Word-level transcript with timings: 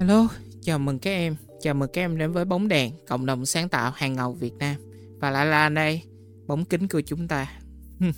Hello, 0.00 0.28
chào 0.62 0.78
mừng 0.78 0.98
các 0.98 1.10
em. 1.10 1.36
Chào 1.60 1.74
mừng 1.74 1.90
các 1.92 2.02
em 2.02 2.18
đến 2.18 2.32
với 2.32 2.44
Bóng 2.44 2.68
Đèn, 2.68 2.92
cộng 3.08 3.26
đồng 3.26 3.46
sáng 3.46 3.68
tạo 3.68 3.92
hàng 3.94 4.14
ngầu 4.14 4.32
Việt 4.32 4.54
Nam. 4.58 4.76
Và 5.20 5.30
lại 5.30 5.46
là 5.46 5.68
đây, 5.68 6.02
bóng 6.46 6.64
kính 6.64 6.88
của 6.88 7.00
chúng 7.00 7.28
ta. 7.28 7.52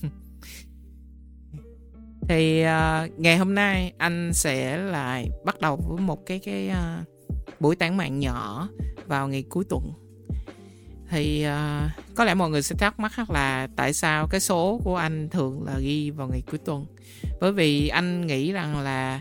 Thì 2.28 2.62
uh, 2.62 3.20
ngày 3.20 3.38
hôm 3.38 3.54
nay 3.54 3.92
anh 3.98 4.30
sẽ 4.34 4.78
lại 4.78 5.28
bắt 5.44 5.60
đầu 5.60 5.76
với 5.76 6.00
một 6.00 6.26
cái 6.26 6.38
cái 6.38 6.70
uh, 6.70 6.76
buổi 7.60 7.76
tán 7.76 7.96
mạng 7.96 8.18
nhỏ 8.18 8.68
vào 9.06 9.28
ngày 9.28 9.44
cuối 9.48 9.64
tuần. 9.68 9.92
Thì 11.10 11.46
uh, 11.46 11.90
có 12.14 12.24
lẽ 12.24 12.34
mọi 12.34 12.50
người 12.50 12.62
sẽ 12.62 12.76
thắc 12.78 13.00
mắc 13.00 13.30
là 13.30 13.68
tại 13.76 13.92
sao 13.92 14.26
cái 14.30 14.40
số 14.40 14.80
của 14.84 14.96
anh 14.96 15.28
thường 15.28 15.62
là 15.62 15.78
ghi 15.78 16.10
vào 16.10 16.28
ngày 16.28 16.42
cuối 16.50 16.58
tuần. 16.58 16.86
Bởi 17.40 17.52
vì 17.52 17.88
anh 17.88 18.26
nghĩ 18.26 18.52
rằng 18.52 18.78
là 18.78 19.20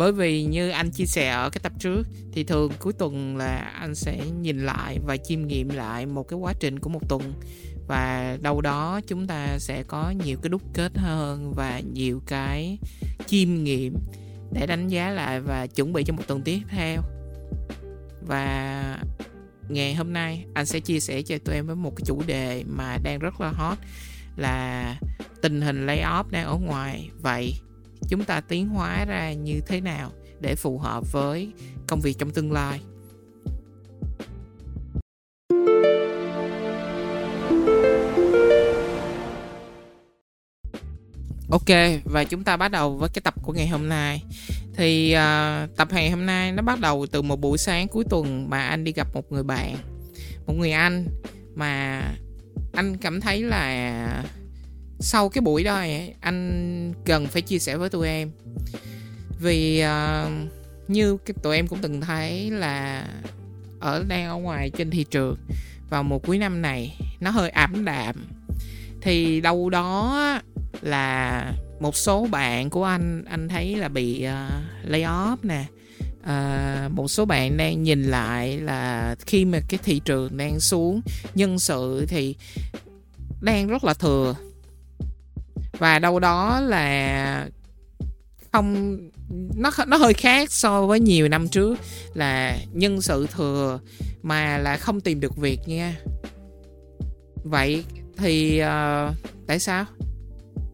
bởi 0.00 0.12
vì 0.12 0.44
như 0.44 0.68
anh 0.68 0.90
chia 0.90 1.04
sẻ 1.04 1.28
ở 1.28 1.50
cái 1.50 1.60
tập 1.62 1.72
trước, 1.78 2.06
thì 2.32 2.44
thường 2.44 2.72
cuối 2.78 2.92
tuần 2.92 3.36
là 3.36 3.56
anh 3.80 3.94
sẽ 3.94 4.20
nhìn 4.40 4.58
lại 4.58 4.98
và 5.06 5.16
chiêm 5.16 5.46
nghiệm 5.46 5.68
lại 5.68 6.06
một 6.06 6.22
cái 6.28 6.38
quá 6.38 6.52
trình 6.60 6.78
của 6.78 6.88
một 6.90 7.08
tuần. 7.08 7.32
Và 7.88 8.36
đâu 8.42 8.60
đó 8.60 9.00
chúng 9.06 9.26
ta 9.26 9.58
sẽ 9.58 9.82
có 9.82 10.10
nhiều 10.24 10.38
cái 10.42 10.48
đúc 10.48 10.62
kết 10.74 10.92
hơn 10.98 11.52
và 11.56 11.80
nhiều 11.94 12.22
cái 12.26 12.78
chiêm 13.26 13.64
nghiệm 13.64 13.94
để 14.52 14.66
đánh 14.66 14.88
giá 14.88 15.10
lại 15.10 15.40
và 15.40 15.66
chuẩn 15.66 15.92
bị 15.92 16.04
cho 16.06 16.14
một 16.14 16.22
tuần 16.26 16.42
tiếp 16.42 16.60
theo. 16.68 17.02
Và 18.26 18.98
ngày 19.68 19.94
hôm 19.94 20.12
nay 20.12 20.44
anh 20.54 20.66
sẽ 20.66 20.80
chia 20.80 21.00
sẻ 21.00 21.22
cho 21.22 21.38
tụi 21.38 21.54
em 21.54 21.66
với 21.66 21.76
một 21.76 21.92
cái 21.96 22.04
chủ 22.06 22.22
đề 22.26 22.64
mà 22.68 22.96
đang 23.02 23.18
rất 23.18 23.40
là 23.40 23.50
hot 23.50 23.78
là 24.36 24.96
tình 25.42 25.60
hình 25.60 25.86
layoff 25.86 26.24
đang 26.30 26.46
ở 26.46 26.56
ngoài. 26.56 27.10
Vậy 27.22 27.54
chúng 28.08 28.24
ta 28.24 28.40
tiến 28.40 28.68
hóa 28.68 29.04
ra 29.04 29.32
như 29.32 29.60
thế 29.66 29.80
nào 29.80 30.12
để 30.40 30.54
phù 30.54 30.78
hợp 30.78 31.12
với 31.12 31.52
công 31.86 32.00
việc 32.00 32.18
trong 32.18 32.30
tương 32.30 32.52
lai. 32.52 32.80
Ok 41.50 42.00
và 42.04 42.24
chúng 42.24 42.44
ta 42.44 42.56
bắt 42.56 42.68
đầu 42.68 42.96
với 42.96 43.08
cái 43.08 43.22
tập 43.24 43.34
của 43.42 43.52
ngày 43.52 43.68
hôm 43.68 43.88
nay. 43.88 44.22
Thì 44.76 45.14
uh, 45.16 45.76
tập 45.76 45.88
ngày 45.90 46.10
hôm 46.10 46.26
nay 46.26 46.52
nó 46.52 46.62
bắt 46.62 46.80
đầu 46.80 47.06
từ 47.12 47.22
một 47.22 47.40
buổi 47.40 47.58
sáng 47.58 47.88
cuối 47.88 48.04
tuần 48.10 48.50
mà 48.50 48.68
anh 48.68 48.84
đi 48.84 48.92
gặp 48.92 49.08
một 49.14 49.32
người 49.32 49.42
bạn 49.42 49.76
Một 50.46 50.54
người 50.54 50.72
anh 50.72 51.06
mà 51.54 52.02
anh 52.72 52.96
cảm 52.96 53.20
thấy 53.20 53.42
là 53.42 54.24
sau 55.00 55.28
cái 55.28 55.42
buổi 55.42 55.64
đó 55.64 55.84
anh 56.20 56.92
cần 57.04 57.26
phải 57.26 57.42
chia 57.42 57.58
sẻ 57.58 57.76
với 57.76 57.90
tụi 57.90 58.08
em. 58.08 58.30
Vì 59.40 59.84
uh, 59.84 60.32
như 60.88 61.16
cái 61.16 61.34
tụi 61.42 61.56
em 61.56 61.66
cũng 61.66 61.78
từng 61.82 62.00
thấy 62.00 62.50
là 62.50 63.06
ở 63.80 64.04
đang 64.08 64.28
ở 64.28 64.36
ngoài 64.36 64.70
trên 64.70 64.90
thị 64.90 65.04
trường 65.10 65.36
vào 65.90 66.02
mùa 66.02 66.18
cuối 66.18 66.38
năm 66.38 66.62
này 66.62 66.98
nó 67.20 67.30
hơi 67.30 67.50
ảm 67.50 67.84
đạm. 67.84 68.26
Thì 69.00 69.40
đâu 69.40 69.70
đó 69.70 70.40
là 70.82 71.52
một 71.80 71.96
số 71.96 72.26
bạn 72.30 72.70
của 72.70 72.84
anh 72.84 73.24
anh 73.24 73.48
thấy 73.48 73.76
là 73.76 73.88
bị 73.88 74.26
uh, 74.26 74.90
lay 74.90 75.02
off 75.02 75.36
nè. 75.42 75.64
Uh, 76.20 76.92
một 76.92 77.08
số 77.08 77.24
bạn 77.24 77.56
đang 77.56 77.82
nhìn 77.82 78.02
lại 78.02 78.58
là 78.58 79.14
khi 79.26 79.44
mà 79.44 79.60
cái 79.68 79.80
thị 79.82 80.00
trường 80.04 80.36
đang 80.36 80.60
xuống 80.60 81.00
nhân 81.34 81.58
sự 81.58 82.06
thì 82.08 82.34
đang 83.40 83.68
rất 83.68 83.84
là 83.84 83.94
thừa 83.94 84.34
và 85.80 85.98
đâu 85.98 86.20
đó 86.20 86.60
là 86.60 87.48
không 88.52 88.98
nó 89.56 89.70
nó 89.86 89.96
hơi 89.96 90.14
khác 90.14 90.52
so 90.52 90.86
với 90.86 91.00
nhiều 91.00 91.28
năm 91.28 91.48
trước 91.48 91.78
là 92.14 92.58
nhân 92.72 93.02
sự 93.02 93.26
thừa 93.26 93.80
mà 94.22 94.58
là 94.58 94.76
không 94.76 95.00
tìm 95.00 95.20
được 95.20 95.36
việc 95.36 95.60
nha. 95.66 95.96
Vậy 97.44 97.84
thì 98.16 98.62
uh, 98.62 99.14
tại 99.46 99.58
sao? 99.58 99.84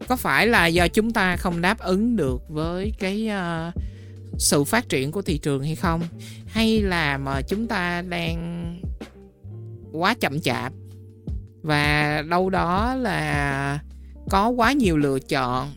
Có 0.07 0.15
phải 0.15 0.47
là 0.47 0.67
do 0.67 0.87
chúng 0.87 1.11
ta 1.11 1.35
không 1.35 1.61
đáp 1.61 1.79
ứng 1.79 2.15
được 2.15 2.41
với 2.49 2.93
cái 2.99 3.29
uh, 3.29 3.73
sự 4.37 4.63
phát 4.63 4.89
triển 4.89 5.11
của 5.11 5.21
thị 5.21 5.37
trường 5.37 5.63
hay 5.63 5.75
không? 5.75 6.01
Hay 6.47 6.81
là 6.81 7.17
mà 7.17 7.41
chúng 7.41 7.67
ta 7.67 8.01
đang 8.01 8.73
quá 9.91 10.15
chậm 10.19 10.41
chạp? 10.41 10.73
Và 11.61 12.21
đâu 12.29 12.49
đó 12.49 12.95
là 12.95 13.79
có 14.29 14.49
quá 14.49 14.71
nhiều 14.71 14.97
lựa 14.97 15.19
chọn. 15.19 15.73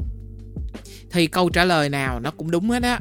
Thì 1.10 1.26
câu 1.26 1.50
trả 1.50 1.64
lời 1.64 1.88
nào 1.88 2.20
nó 2.20 2.30
cũng 2.30 2.50
đúng 2.50 2.70
hết 2.70 2.82
á. 2.82 3.00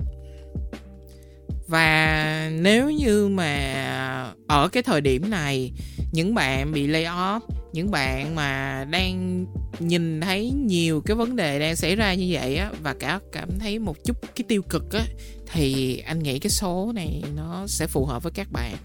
Và 1.68 2.50
nếu 2.54 2.90
như 2.90 3.28
mà 3.28 4.34
ở 4.48 4.68
cái 4.68 4.84
thời 4.84 5.02
điểm 5.02 5.30
này 5.30 5.72
những 6.12 6.34
bạn 6.34 6.72
bị 6.72 6.88
lay 6.88 7.04
off 7.04 7.40
những 7.74 7.92
bạn 7.92 8.36
mà 8.36 8.86
đang 8.90 9.46
nhìn 9.80 10.22
thấy 10.22 10.52
nhiều 10.52 11.02
cái 11.06 11.16
vấn 11.16 11.36
đề 11.36 11.60
đang 11.60 11.76
xảy 11.76 11.96
ra 11.96 12.14
như 12.14 12.28
vậy 12.32 12.56
á 12.56 12.72
và 12.82 12.94
cả 12.94 13.20
cảm 13.32 13.60
thấy 13.60 13.80
một 13.80 13.96
chút 14.06 14.18
cái 14.36 14.46
tiêu 14.48 14.62
cực 14.62 14.94
á 14.94 15.06
thì 15.54 15.98
anh 15.98 16.20
nghĩ 16.20 16.40
cái 16.40 16.50
số 16.50 16.92
này 16.96 17.24
nó 17.36 17.68
sẽ 17.68 17.88
phù 17.88 18.06
hợp 18.06 18.24
với 18.24 18.32
các 18.32 18.48
bạn. 18.52 18.76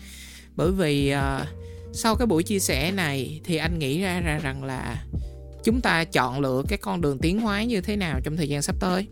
Bởi 0.56 0.72
vì 0.72 1.14
uh, 1.14 1.48
sau 1.92 2.16
cái 2.16 2.26
buổi 2.26 2.42
chia 2.42 2.58
sẻ 2.58 2.90
này 2.90 3.40
thì 3.44 3.56
anh 3.56 3.78
nghĩ 3.78 4.00
ra, 4.00 4.20
ra 4.20 4.38
rằng 4.42 4.64
là 4.64 5.04
chúng 5.64 5.80
ta 5.80 6.04
chọn 6.04 6.40
lựa 6.40 6.62
cái 6.68 6.78
con 6.78 7.00
đường 7.00 7.18
tiến 7.18 7.40
hóa 7.40 7.64
như 7.64 7.80
thế 7.80 7.96
nào 7.96 8.20
trong 8.24 8.36
thời 8.36 8.48
gian 8.48 8.62
sắp 8.62 8.76
tới. 8.80 9.06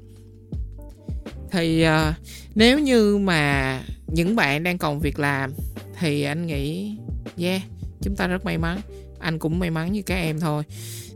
Thì 1.50 1.86
uh, 1.86 2.14
nếu 2.54 2.78
như 2.78 3.18
mà 3.18 3.80
những 4.06 4.36
bạn 4.36 4.62
đang 4.62 4.78
còn 4.78 5.00
việc 5.00 5.18
làm 5.18 5.52
thì 5.98 6.22
anh 6.22 6.46
nghĩ 6.46 6.96
yeah 7.38 7.62
chúng 8.02 8.16
ta 8.16 8.26
rất 8.26 8.44
may 8.44 8.58
mắn. 8.58 8.80
Anh 9.18 9.38
cũng 9.38 9.58
may 9.58 9.70
mắn 9.70 9.92
như 9.92 10.02
các 10.02 10.14
em 10.14 10.40
thôi. 10.40 10.62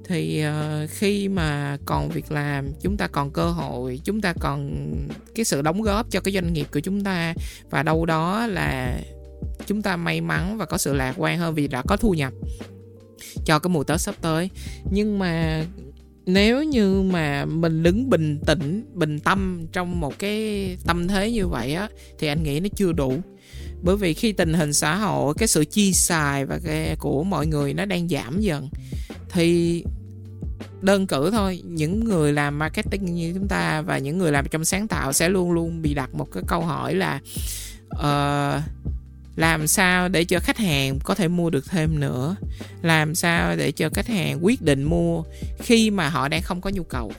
Thì 0.04 0.44
uh, 0.46 0.91
khi 0.91 1.28
mà 1.28 1.78
còn 1.86 2.08
việc 2.08 2.32
làm 2.32 2.69
chúng 2.80 2.96
ta 2.96 3.06
còn 3.08 3.30
cơ 3.30 3.50
hội 3.50 4.00
chúng 4.04 4.20
ta 4.20 4.32
còn 4.41 4.86
cái 5.34 5.44
sự 5.44 5.62
đóng 5.62 5.82
góp 5.82 6.10
cho 6.10 6.20
cái 6.20 6.34
doanh 6.34 6.52
nghiệp 6.52 6.66
của 6.72 6.80
chúng 6.80 7.04
ta. 7.04 7.34
Và 7.70 7.82
đâu 7.82 8.06
đó 8.06 8.46
là 8.46 9.00
chúng 9.66 9.82
ta 9.82 9.96
may 9.96 10.20
mắn 10.20 10.58
và 10.58 10.64
có 10.66 10.78
sự 10.78 10.94
lạc 10.94 11.14
quan 11.16 11.38
hơn 11.38 11.54
vì 11.54 11.69
đã 11.69 11.82
có 11.82 11.96
thu 11.96 12.14
nhập 12.14 12.32
cho 13.44 13.59
cái 13.59 13.69
mùa 13.69 13.84
tết 13.84 14.00
sắp 14.00 14.15
tới. 14.21 14.50
Nhưng 14.91 15.19
mà 15.19 15.65
nếu 16.27 16.62
như 16.62 17.03
mà 17.03 17.44
mình 17.44 17.82
đứng 17.82 18.10
bình 18.10 18.38
tĩnh 18.47 18.84
bình 18.94 19.21
tâm 19.21 19.66
trong 19.72 20.00
một 20.00 20.19
cái 20.19 20.77
tâm 20.87 21.09
thế 21.09 21.32
như 21.32 21.49
vậy 21.49 21.75
á 21.75 21.88
thì 22.19 22.26
anh 22.26 22.43
nghĩ 22.43 22.60
nó 22.60 22.69
chưa 22.76 22.93
đủ. 22.93 23.21
Bởi 23.82 23.97
vì 23.97 24.15
khi 24.15 24.32
tình 24.32 24.55
hình 24.55 24.72
xã 24.72 24.97
hội 24.97 25.34
cái 25.38 25.49
sự 25.49 25.65
chi 25.65 25.93
xài 25.93 26.47
và 26.47 26.59
cái 26.65 26.97
của 26.99 27.25
mọi 27.25 27.47
người 27.47 27.75
nó 27.75 27.84
đang 27.84 28.09
giảm 28.09 28.41
dần 28.41 28.69
thì 29.31 29.84
đơn 30.81 31.06
cử 31.06 31.31
thôi 31.31 31.62
những 31.65 32.05
người 32.05 32.32
làm 32.32 32.59
marketing 32.59 33.15
như 33.15 33.32
chúng 33.34 33.49
ta 33.49 33.82
và 33.82 33.99
những 33.99 34.19
người 34.19 34.32
làm 34.32 34.47
trong 34.50 34.65
sáng 34.65 34.88
tạo 34.88 35.12
sẽ 35.12 35.28
luôn 35.28 35.53
luôn 35.53 35.82
bị 35.82 35.94
đặt 35.94 36.15
một 36.15 36.28
cái 36.32 36.43
câu 36.47 36.60
hỏi 36.60 36.94
là 36.94 37.21
uh, 37.94 38.62
làm 39.36 39.66
sao 39.66 40.08
để 40.08 40.24
cho 40.24 40.41
khách 40.41 40.58
hàng 40.58 40.98
có 41.04 41.14
thể 41.14 41.28
mua 41.28 41.50
được 41.50 41.70
thêm 41.70 42.00
nữa? 42.00 42.36
Làm 42.82 43.14
sao 43.14 43.56
để 43.56 43.72
cho 43.72 43.88
khách 43.94 44.06
hàng 44.06 44.44
quyết 44.44 44.62
định 44.62 44.82
mua 44.82 45.22
khi 45.58 45.91
mà 45.91 46.08
họ 46.08 46.28
đang 46.28 46.42
không 46.42 46.60
có 46.60 46.70
nhu 46.70 46.82
cầu? 46.82 47.12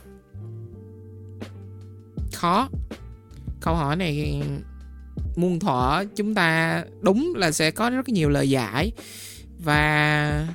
Khó. 2.33 2.69
Câu 3.61 3.75
hỏi 3.75 3.95
này 3.95 4.43
muôn 5.35 5.59
thuở 5.59 6.03
chúng 6.15 6.35
ta 6.35 6.83
đúng 7.01 7.33
là 7.35 7.51
sẽ 7.51 7.71
có 7.71 7.89
rất 7.89 8.09
nhiều 8.09 8.29
lời 8.29 8.49
giải. 8.49 8.91
Và 9.59 10.47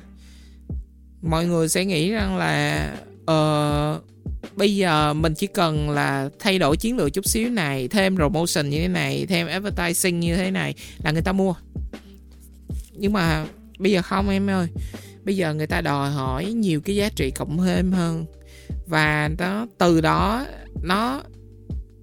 mọi 1.21 1.45
người 1.45 1.69
sẽ 1.69 1.85
nghĩ 1.85 2.11
rằng 2.11 2.37
là 2.37 2.91
uh, 3.21 4.03
bây 4.55 4.75
giờ 4.75 5.13
mình 5.13 5.33
chỉ 5.33 5.47
cần 5.47 5.89
là 5.89 6.29
thay 6.39 6.59
đổi 6.59 6.77
chiến 6.77 6.97
lược 6.97 7.13
chút 7.13 7.25
xíu 7.25 7.49
này, 7.49 7.87
thêm 7.87 8.15
promotion 8.15 8.69
như 8.69 8.81
thế 8.81 8.87
này, 8.87 9.25
thêm 9.25 9.47
advertising 9.47 10.19
như 10.19 10.35
thế 10.35 10.51
này 10.51 10.73
là 11.03 11.11
người 11.11 11.21
ta 11.21 11.31
mua. 11.31 11.55
Nhưng 12.93 13.13
mà 13.13 13.45
bây 13.79 13.91
giờ 13.91 14.01
không 14.01 14.29
em 14.29 14.49
ơi. 14.49 14.67
Bây 15.23 15.35
giờ 15.35 15.53
người 15.53 15.67
ta 15.67 15.81
đòi 15.81 16.11
hỏi 16.11 16.45
nhiều 16.45 16.81
cái 16.81 16.95
giá 16.95 17.09
trị 17.15 17.31
cộng 17.31 17.57
thêm 17.57 17.91
hơn. 17.91 18.25
Và 18.87 19.29
nó, 19.37 19.67
từ 19.77 20.01
đó 20.01 20.45
nó 20.83 21.23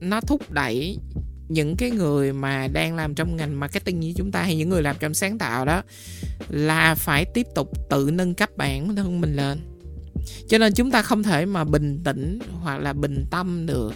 nó 0.00 0.20
thúc 0.20 0.50
đẩy 0.50 0.98
những 1.48 1.76
cái 1.76 1.90
người 1.90 2.32
mà 2.32 2.68
đang 2.72 2.96
làm 2.96 3.14
trong 3.14 3.36
ngành 3.36 3.60
marketing 3.60 4.00
như 4.00 4.12
chúng 4.16 4.32
ta 4.32 4.42
hay 4.42 4.56
những 4.56 4.68
người 4.68 4.82
làm 4.82 4.96
trong 5.00 5.14
sáng 5.14 5.38
tạo 5.38 5.64
đó 5.64 5.82
là 6.48 6.94
phải 6.94 7.24
tiếp 7.24 7.46
tục 7.54 7.72
tự 7.90 8.10
nâng 8.12 8.34
cấp 8.34 8.50
bản 8.56 8.96
thân 8.96 9.20
mình 9.20 9.36
lên 9.36 9.60
cho 10.48 10.58
nên 10.58 10.72
chúng 10.72 10.90
ta 10.90 11.02
không 11.02 11.22
thể 11.22 11.46
mà 11.46 11.64
bình 11.64 12.00
tĩnh 12.04 12.38
hoặc 12.60 12.78
là 12.78 12.92
bình 12.92 13.24
tâm 13.30 13.66
được 13.66 13.94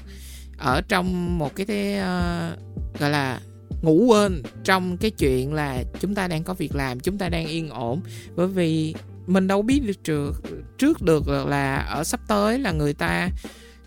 ở 0.59 0.81
trong 0.89 1.39
một 1.39 1.57
cái 1.57 1.67
thế, 1.67 1.99
uh, 2.01 2.05
ờ, 2.05 2.57
gọi 2.99 3.11
là 3.11 3.41
ngủ 3.83 4.07
quên 4.09 4.43
trong 4.65 4.97
cái 4.97 5.11
chuyện 5.11 5.53
là 5.53 5.83
chúng 6.01 6.15
ta 6.15 6.29
đang 6.29 6.45
có 6.45 6.55
việc 6.55 6.75
làm 6.75 7.01
chúng 7.01 7.19
ta 7.19 7.29
đang 7.29 7.47
yên 7.47 7.71
ổn. 7.71 8.01
Bởi 8.37 8.47
vì 8.47 8.95
mình 9.27 9.47
đâu 9.47 9.63
biết 9.63 9.81
được 9.87 10.05
trước 10.05 10.43
trước 10.79 11.03
được 11.03 11.29
là 11.29 11.77
ở 11.77 12.05
sắp 12.05 12.21
tới 12.29 12.59
là 12.59 12.73
người 12.73 12.95
ta 12.95 13.29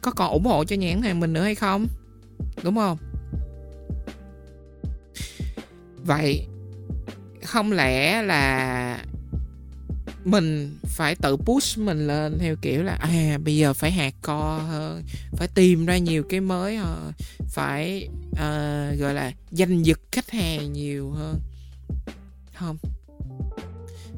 có 0.02 0.12
còn 0.12 0.32
ủng 0.32 0.46
hộ 0.46 0.64
cho 0.64 0.76
nhãn 0.76 1.02
hàng 1.02 1.20
mình 1.20 1.34
nữa 1.34 1.44
hay 1.44 1.56
không? 1.56 1.88
Đúng 2.64 2.76
không? 2.76 2.98
Vậy 5.96 6.48
không 7.44 7.72
lẽ 7.72 8.22
là 8.22 9.00
mình 10.28 10.78
phải 10.86 11.16
tự 11.16 11.38
push 11.38 11.78
mình 11.78 12.08
lên 12.08 12.38
theo 12.40 12.56
kiểu 12.62 12.84
là 12.84 12.94
à 12.94 13.38
bây 13.44 13.58
giờ 13.58 13.74
phải 13.74 13.92
hạt 13.92 14.14
co 14.22 14.58
hơn 14.58 15.04
phải 15.32 15.48
tìm 15.48 15.86
ra 15.86 15.98
nhiều 15.98 16.24
cái 16.30 16.42
mới 16.42 16.78
hơn 16.78 17.12
phải 17.50 18.10
uh, 18.32 19.00
gọi 19.00 19.14
là 19.14 19.32
danh 19.52 19.84
giật 19.84 20.00
khách 20.12 20.30
hàng 20.30 20.74
nhiều 20.74 21.12
hơn. 21.12 21.40
Không. 22.54 22.78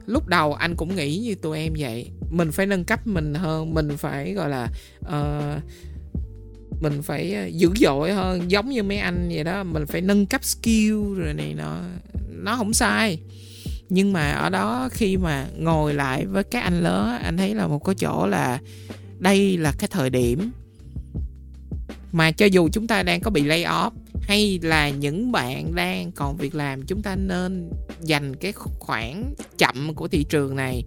Lúc 0.06 0.28
đầu 0.28 0.54
anh 0.54 0.76
cũng 0.76 0.96
nghĩ 0.96 1.18
như 1.18 1.36
tụi 1.36 1.58
em 1.58 1.74
vậy 1.78 2.10
mình 2.30 2.52
phải 2.52 2.66
nâng 2.66 2.86
cấp 2.86 3.08
mình 3.08 3.34
hơn 3.34 3.74
mình 3.74 3.98
phải 3.98 4.34
gọi 4.34 4.50
là 4.50 4.68
uh, 5.00 5.64
mình 6.82 7.02
phải 7.02 7.34
ờ, 7.34 7.46
dữ 7.46 7.70
dội 7.76 8.12
hơn 8.14 8.52
giống 8.52 8.70
như 8.70 8.84
mấy 8.84 8.98
anh 8.98 9.30
vậy 9.34 9.44
đó 9.44 9.64
mình 9.64 9.86
phải 9.86 10.02
nâng 10.02 10.26
cấp 10.26 10.44
skill 10.44 11.14
rồi 11.16 11.34
này 11.34 11.54
nó 11.54 11.82
nó 12.30 12.56
không 12.56 12.74
sai 12.74 13.20
nhưng 13.90 14.14
mà 14.14 14.32
ở 14.32 14.50
đó 14.50 14.90
khi 14.92 15.18
mà 15.18 15.48
ngồi 15.58 15.94
lại 15.94 16.26
với 16.26 16.44
các 16.44 16.64
anh 16.64 16.84
lớn, 16.84 17.20
anh 17.24 17.38
thấy 17.38 17.56
là 17.56 17.68
một 17.68 17.86
cái 17.86 17.96
chỗ 17.96 18.28
là 18.28 18.60
đây 19.20 19.58
là 19.58 19.74
cái 19.80 19.88
thời 19.92 20.10
điểm. 20.10 20.52
Mà 22.12 22.32
cho 22.32 22.46
dù 22.46 22.70
chúng 22.74 22.88
ta 22.88 23.04
đang 23.04 23.22
có 23.22 23.32
bị 23.32 23.44
lay 23.44 23.64
off, 23.64 23.92
hay 24.22 24.60
là 24.62 24.90
những 24.90 25.32
bạn 25.32 25.76
đang 25.76 26.12
còn 26.12 26.38
việc 26.38 26.56
làm, 26.56 26.82
chúng 26.86 27.02
ta 27.02 27.16
nên 27.16 27.70
dành 28.02 28.36
cái 28.36 28.54
khoảng 28.80 29.34
chậm 29.58 29.96
của 29.96 30.08
thị 30.08 30.26
trường 30.30 30.56
này 30.56 30.84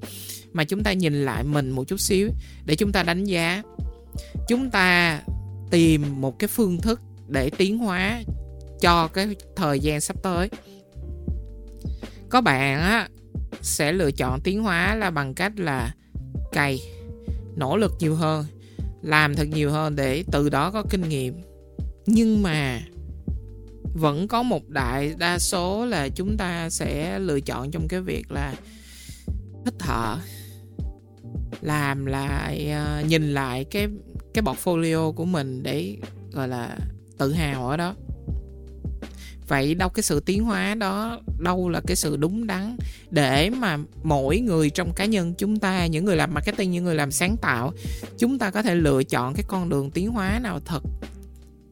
mà 0.53 0.65
chúng 0.65 0.83
ta 0.83 0.93
nhìn 0.93 1.25
lại 1.25 1.45
mình 1.45 1.71
một 1.71 1.85
chút 1.85 2.01
xíu 2.01 2.31
để 2.67 2.75
chúng 2.75 2.93
ta 2.93 3.03
đánh 3.03 3.25
giá. 3.25 3.63
Chúng 4.49 4.71
ta 4.71 5.21
tìm 5.71 6.21
một 6.21 6.39
cái 6.39 6.49
phương 6.49 6.79
thức 6.79 7.01
để 7.29 7.51
tiến 7.51 7.79
hóa 7.79 8.23
cho 8.81 9.09
cái 9.09 9.37
thời 9.57 9.81
gian 9.81 10.01
sắp 10.01 10.17
tới 10.23 10.51
có 12.33 12.41
bạn 12.41 12.81
á, 12.81 13.09
sẽ 13.63 13.93
lựa 13.93 14.11
chọn 14.11 14.41
tiến 14.41 14.63
hóa 14.63 14.95
là 14.95 15.11
bằng 15.11 15.35
cách 15.35 15.53
là 15.57 15.95
cày, 16.53 16.81
nỗ 17.57 17.77
lực 17.77 17.93
nhiều 17.99 18.15
hơn, 18.15 18.47
làm 19.03 19.35
thật 19.35 19.49
nhiều 19.49 19.71
hơn 19.71 19.97
để 19.97 20.25
từ 20.33 20.49
đó 20.49 20.71
có 20.71 20.85
kinh 20.91 21.09
nghiệm. 21.09 21.43
Nhưng 22.07 22.43
mà 22.43 22.81
vẫn 23.95 24.29
có 24.29 24.43
một 24.43 24.69
đại 24.69 25.15
đa 25.19 25.39
số 25.39 25.87
là 25.87 26.09
chúng 26.09 26.37
ta 26.37 26.71
sẽ 26.71 27.19
lựa 27.19 27.41
chọn 27.41 27.71
trong 27.71 27.89
cái 27.89 28.01
việc 28.01 28.33
là 28.33 28.55
hít 29.65 29.75
thở, 29.79 30.17
làm 31.61 32.07
lại 32.07 32.71
ờ, 32.71 33.03
nhìn 33.09 33.35
lại 33.35 33.65
cái 33.65 33.89
cái 34.35 34.45
portfolio 34.45 35.13
của 35.13 35.25
mình 35.25 35.63
để, 35.63 35.97
gọi 36.33 36.49
là, 36.49 36.77
tự 37.19 37.33
hào 37.33 37.69
ở 37.69 37.77
đó 37.77 37.95
vậy 39.49 39.75
đâu, 39.75 39.89
cái 39.89 40.03
sự 40.03 40.21
tiến 40.21 40.45
hóa 40.45 40.75
đó 40.75 41.21
đâu 41.39 41.69
là 41.69 41.81
cái 41.87 41.97
sự 41.97 42.17
đúng 42.17 42.47
đắn. 42.47 42.77
Để 43.11 43.51
mà 43.51 43.79
mỗi 44.03 44.41
người 44.41 44.71
trong 44.71 44.93
cá 44.97 45.05
nhân 45.05 45.35
chúng 45.39 45.59
ta, 45.59 45.87
những 45.87 46.05
người 46.05 46.17
làm 46.17 46.35
marketing, 46.35 46.71
những 46.71 46.85
người 46.85 46.95
làm 46.95 47.11
sáng 47.11 47.37
tạo, 47.37 47.73
chúng 48.19 48.39
ta 48.39 48.51
có 48.51 48.63
thể 48.63 48.75
lựa 48.75 49.05
chọn 49.05 49.35
cái 49.35 49.45
con 49.49 49.69
đường 49.69 49.91
tiến 49.91 50.11
hóa 50.11 50.41
nào 50.43 50.61
thật 50.65 50.83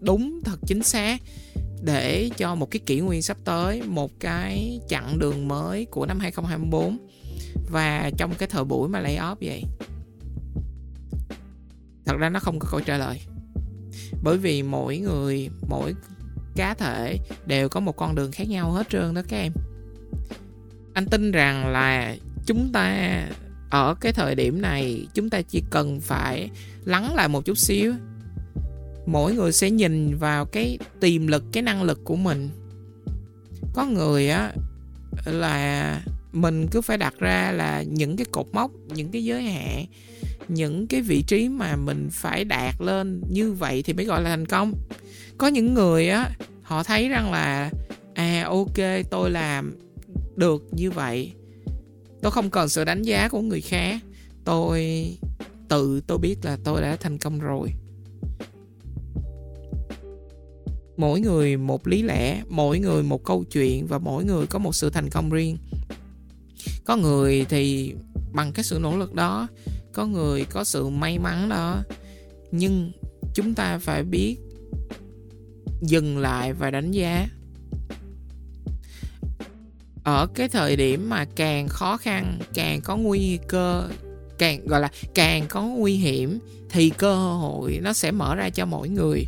đúng, 0.00 0.40
thật 0.44 0.58
chính 0.66 0.82
xác 0.82 1.20
để 1.82 2.30
cho 2.36 2.54
một 2.54 2.70
cái 2.70 2.80
kỷ 2.86 3.00
nguyên 3.00 3.22
sắp 3.22 3.36
tới, 3.44 3.82
một 3.82 4.10
cái 4.20 4.80
chặng 4.88 5.18
đường 5.18 5.48
mới 5.48 5.84
của 5.84 6.06
năm 6.06 6.18
2024 6.20 6.98
và 7.72 8.10
trong 8.18 8.34
cái 8.38 8.48
thời 8.48 8.64
buổi 8.64 8.88
mà 8.88 9.00
lay 9.00 9.16
off 9.16 9.36
vậy. 9.40 9.62
Thật 12.04 12.16
ra 12.18 12.28
nó 12.28 12.40
không 12.40 12.58
có 12.58 12.68
câu 12.70 12.80
trả 12.80 12.98
lời. 12.98 13.20
Bởi 14.22 14.38
vì 14.38 14.62
mỗi 14.62 14.98
người, 14.98 15.48
mỗi 15.68 15.94
cá 16.56 16.74
thể 16.74 17.18
đều 17.46 17.68
có 17.68 17.80
một 17.80 17.96
con 17.96 18.14
đường 18.14 18.32
khác 18.32 18.48
nhau 18.48 18.72
hết 18.72 18.88
trơn 18.88 19.14
đó 19.14 19.22
các 19.28 19.36
em. 19.36 19.52
Anh 20.94 21.06
tin 21.06 21.32
rằng 21.32 21.66
là 21.66 22.16
chúng 22.46 22.70
ta, 22.72 23.28
ở 23.70 23.94
cái 24.00 24.12
thời 24.12 24.34
điểm 24.34 24.62
này, 24.62 25.06
chúng 25.14 25.30
ta 25.30 25.42
chỉ 25.42 25.62
cần 25.70 26.00
phải 26.00 26.50
lắng 26.84 27.14
lại 27.14 27.28
một 27.28 27.44
chút 27.44 27.58
xíu. 27.58 27.94
Mỗi 29.06 29.34
người 29.34 29.52
sẽ 29.52 29.70
nhìn 29.70 30.16
vào 30.16 30.44
cái 30.44 30.78
tiềm 31.00 31.26
lực, 31.26 31.44
cái 31.52 31.62
năng 31.62 31.82
lực 31.82 32.00
của 32.04 32.16
mình. 32.16 32.48
Có 33.74 33.86
người 33.86 34.30
á, 34.30 34.52
là 35.24 36.00
mình 36.32 36.66
cứ 36.70 36.80
phải 36.80 36.98
đặt 36.98 37.14
ra 37.18 37.52
là 37.52 37.82
những 37.82 38.16
cái 38.16 38.26
cột 38.30 38.46
mốc, 38.52 38.70
những 38.94 39.10
cái 39.10 39.24
giới 39.24 39.42
hạn 39.42 39.84
những 40.54 40.86
cái 40.86 41.00
vị 41.00 41.22
trí 41.22 41.48
mà 41.48 41.76
mình 41.76 42.08
phải 42.12 42.44
đạt 42.44 42.74
lên 42.80 43.22
như 43.30 43.52
vậy 43.52 43.82
thì 43.82 43.92
mới 43.92 44.04
gọi 44.04 44.22
là 44.22 44.30
thành 44.30 44.46
công. 44.46 44.72
Có 45.38 45.46
những 45.46 45.74
người 45.74 46.08
á, 46.08 46.30
họ 46.62 46.82
thấy 46.82 47.08
rằng 47.08 47.32
là 47.32 47.70
à 48.14 48.44
ok, 48.48 49.06
tôi 49.10 49.30
làm 49.30 49.78
được 50.36 50.62
như 50.72 50.90
vậy. 50.90 51.32
Tôi 52.22 52.32
không 52.32 52.50
cần 52.50 52.68
sự 52.68 52.84
đánh 52.84 53.02
giá 53.02 53.28
của 53.28 53.40
người 53.40 53.60
khác. 53.60 54.00
Tôi, 54.44 55.06
tự 55.68 56.00
tôi 56.06 56.18
biết 56.18 56.36
là 56.42 56.58
tôi 56.64 56.82
đã 56.82 56.96
thành 56.96 57.18
công 57.18 57.40
rồi. 57.40 57.68
Mỗi 60.96 61.20
người 61.20 61.56
một 61.56 61.86
lý 61.86 62.02
lẽ, 62.02 62.42
mỗi 62.48 62.78
người 62.78 63.02
một 63.02 63.24
câu 63.24 63.44
chuyện 63.44 63.86
và 63.86 63.98
mỗi 63.98 64.24
người 64.24 64.46
có 64.46 64.58
một 64.58 64.74
sự 64.74 64.90
thành 64.90 65.10
công 65.10 65.30
riêng. 65.30 65.58
Có 66.84 66.96
người 66.96 67.46
thì 67.48 67.94
bằng 68.32 68.52
cái 68.52 68.64
sự 68.64 68.78
nỗ 68.82 68.96
lực 68.96 69.14
đó, 69.14 69.48
có 69.92 70.06
người 70.06 70.44
có 70.44 70.64
sự 70.64 70.88
may 70.88 71.18
mắn 71.18 71.48
đó. 71.48 71.82
Nhưng 72.52 72.92
chúng 73.34 73.54
ta 73.54 73.78
phải 73.78 74.04
biết 74.04 74.36
dừng 75.82 76.18
lại 76.18 76.52
và 76.52 76.70
đánh 76.70 76.90
giá. 76.90 77.28
Ở 80.04 80.26
cái 80.34 80.48
thời 80.48 80.76
điểm 80.76 81.10
mà 81.10 81.24
càng 81.36 81.68
khó 81.68 81.96
khăn, 81.96 82.38
càng 82.54 82.80
có 82.80 82.96
nguy 82.96 83.38
cơ, 83.48 83.88
càng, 84.38 84.66
gọi 84.66 84.80
là, 84.80 84.88
càng 85.14 85.44
có 85.48 85.62
nguy 85.62 85.94
hiểm, 85.94 86.38
thì 86.70 86.90
cơ 86.90 87.14
hội 87.14 87.78
nó 87.82 87.92
sẽ 87.92 88.10
mở 88.10 88.34
ra 88.34 88.50
cho 88.50 88.66
mỗi 88.66 88.88
người. 88.88 89.26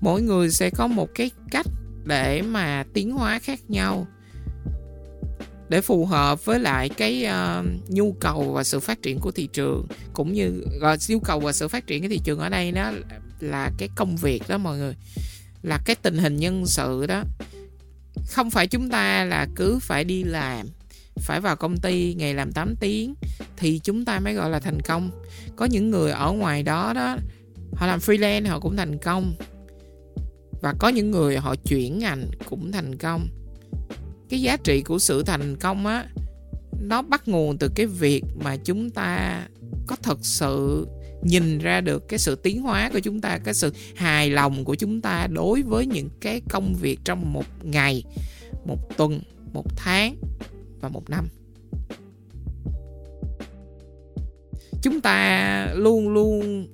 Mỗi 0.00 0.22
người 0.22 0.50
sẽ 0.50 0.70
có 0.70 0.86
một 0.86 1.08
cái 1.14 1.30
cách 1.50 1.66
để 2.04 2.42
mà 2.42 2.84
tiến 2.92 3.10
hóa 3.10 3.38
khác 3.38 3.60
nhau 3.68 4.06
để 5.70 5.80
phù 5.80 6.06
hợp 6.06 6.44
với 6.44 6.58
lại 6.58 6.88
cái 6.88 7.26
uh, 7.26 7.66
nhu 7.88 8.12
cầu 8.12 8.52
và 8.52 8.64
sự 8.64 8.80
phát 8.80 9.02
triển 9.02 9.18
của 9.18 9.30
thị 9.30 9.48
trường 9.52 9.86
cũng 10.12 10.32
như 10.32 10.62
gọi 10.80 10.96
nhu 11.08 11.20
cầu 11.20 11.40
và 11.40 11.52
sự 11.52 11.68
phát 11.68 11.86
triển 11.86 12.02
cái 12.02 12.08
thị 12.08 12.20
trường 12.24 12.38
ở 12.38 12.48
đây 12.48 12.72
nó 12.72 12.90
là 13.40 13.70
cái 13.78 13.88
công 13.94 14.16
việc 14.16 14.42
đó 14.48 14.58
mọi 14.58 14.78
người 14.78 14.94
là 15.62 15.78
cái 15.84 15.96
tình 16.02 16.18
hình 16.18 16.36
nhân 16.36 16.66
sự 16.66 17.06
đó. 17.06 17.22
Không 18.26 18.50
phải 18.50 18.66
chúng 18.66 18.90
ta 18.90 19.24
là 19.24 19.46
cứ 19.56 19.78
phải 19.82 20.04
đi 20.04 20.24
làm 20.24 20.66
phải 21.20 21.40
vào 21.40 21.56
công 21.56 21.76
ty 21.76 22.14
ngày 22.14 22.34
làm 22.34 22.52
8 22.52 22.74
tiếng 22.80 23.14
thì 23.56 23.80
chúng 23.84 24.04
ta 24.04 24.20
mới 24.20 24.34
gọi 24.34 24.50
là 24.50 24.60
thành 24.60 24.80
công. 24.80 25.10
Có 25.56 25.64
những 25.64 25.90
người 25.90 26.12
ở 26.12 26.32
ngoài 26.32 26.62
đó 26.62 26.92
đó 26.94 27.16
họ 27.74 27.86
làm 27.86 27.98
freelance 27.98 28.48
họ 28.48 28.60
cũng 28.60 28.76
thành 28.76 28.98
công 28.98 29.34
và 30.62 30.74
có 30.78 30.88
những 30.88 31.10
người 31.10 31.36
họ 31.36 31.54
chuyển 31.64 31.98
ngành 31.98 32.30
cũng 32.44 32.72
thành 32.72 32.98
công 32.98 33.28
cái 34.30 34.42
giá 34.42 34.56
trị 34.56 34.82
của 34.82 34.98
sự 34.98 35.22
thành 35.22 35.56
công 35.56 35.86
á, 35.86 36.06
nó 36.80 37.02
bắt 37.02 37.28
nguồn 37.28 37.58
từ 37.58 37.68
cái 37.74 37.86
việc 37.86 38.22
mà 38.44 38.56
chúng 38.56 38.90
ta 38.90 39.40
có 39.86 39.96
thật 40.02 40.18
sự 40.22 40.86
nhìn 41.22 41.58
ra 41.58 41.80
được 41.80 42.08
cái 42.08 42.18
sự 42.18 42.34
tiến 42.34 42.62
hóa 42.62 42.90
của 42.92 42.98
chúng 42.98 43.20
ta, 43.20 43.38
cái 43.44 43.54
sự 43.54 43.72
hài 43.96 44.30
lòng 44.30 44.64
của 44.64 44.74
chúng 44.74 45.00
ta 45.00 45.26
đối 45.30 45.62
với 45.62 45.86
những 45.86 46.08
cái 46.20 46.40
công 46.50 46.74
việc 46.74 46.98
trong 47.04 47.32
một 47.32 47.46
ngày, 47.62 48.04
một 48.64 48.96
tuần, 48.96 49.20
một 49.52 49.76
tháng 49.76 50.16
và 50.80 50.88
một 50.88 51.10
năm. 51.10 51.28
Chúng 54.82 55.00
ta 55.00 55.72
luôn 55.74 56.08
luôn 56.08 56.66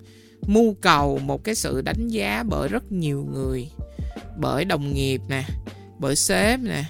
mưu 0.47 0.75
cầu 0.75 1.19
một 1.19 1.45
cái 1.45 1.55
sự 1.55 1.81
đánh 1.81 2.09
giá 2.09 2.43
bởi 2.43 2.69
rất 2.69 2.93
nhiều 2.93 3.27
người, 3.33 3.69
bởi 4.39 4.65
đồng 4.65 4.95
nghiệp 4.95 5.21
nè, 5.29 5.45
bởi 5.99 6.17
sếp 6.17 6.61
nè 6.61 6.85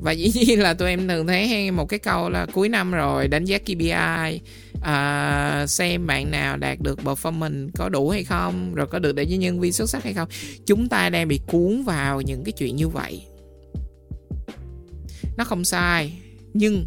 và 0.00 0.12
dĩ 0.12 0.30
nhiên 0.34 0.60
là 0.60 0.74
tụi 0.74 0.88
em 0.88 1.08
thường 1.08 1.26
thấy 1.26 1.70
một 1.70 1.88
cái 1.88 1.98
câu 1.98 2.30
là 2.30 2.46
cuối 2.52 2.68
năm 2.68 2.92
rồi 2.92 3.28
đánh 3.28 3.44
giá 3.44 3.58
KPI 3.58 4.40
à, 4.82 5.66
xem 5.68 6.06
bạn 6.06 6.30
nào 6.30 6.56
đạt 6.56 6.78
được 6.80 6.98
performance 6.98 7.68
có 7.76 7.88
đủ 7.88 8.10
hay 8.10 8.24
không 8.24 8.74
rồi 8.74 8.86
có 8.86 8.98
được 8.98 9.14
để 9.14 9.24
với 9.24 9.36
nhân 9.36 9.60
viên 9.60 9.72
xuất 9.72 9.90
sắc 9.90 10.04
hay 10.04 10.14
không. 10.14 10.28
Chúng 10.66 10.88
ta 10.88 11.10
đang 11.10 11.28
bị 11.28 11.40
cuốn 11.46 11.82
vào 11.82 12.20
những 12.20 12.44
cái 12.44 12.52
chuyện 12.52 12.76
như 12.76 12.88
vậy. 12.88 13.22
Nó 15.36 15.44
không 15.44 15.64
sai 15.64 16.12
nhưng 16.54 16.86